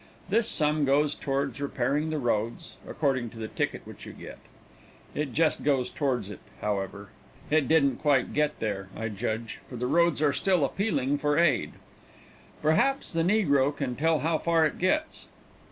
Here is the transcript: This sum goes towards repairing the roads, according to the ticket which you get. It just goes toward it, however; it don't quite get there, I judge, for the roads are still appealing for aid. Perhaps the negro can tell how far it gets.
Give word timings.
This 0.29 0.49
sum 0.49 0.83
goes 0.83 1.13
towards 1.13 1.61
repairing 1.61 2.09
the 2.09 2.17
roads, 2.17 2.73
according 2.87 3.29
to 3.29 3.37
the 3.37 3.47
ticket 3.47 3.83
which 3.85 4.03
you 4.03 4.13
get. 4.13 4.39
It 5.13 5.31
just 5.31 5.61
goes 5.63 5.91
toward 5.91 6.27
it, 6.31 6.39
however; 6.59 7.09
it 7.51 7.67
don't 7.67 7.97
quite 7.97 8.33
get 8.33 8.59
there, 8.59 8.89
I 8.97 9.09
judge, 9.09 9.59
for 9.69 9.75
the 9.75 9.85
roads 9.85 10.19
are 10.19 10.33
still 10.33 10.65
appealing 10.65 11.19
for 11.19 11.37
aid. 11.37 11.73
Perhaps 12.63 13.13
the 13.13 13.21
negro 13.21 13.77
can 13.77 13.95
tell 13.95 14.21
how 14.21 14.39
far 14.39 14.65
it 14.65 14.79
gets. 14.79 15.27